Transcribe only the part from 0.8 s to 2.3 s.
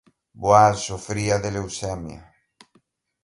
sufría de leucemia.